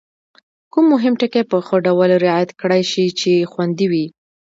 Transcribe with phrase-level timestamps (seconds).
[0.71, 4.05] کوم مهم ټکي په ښه ډول رعایت کړای شي چې خوندي وي؟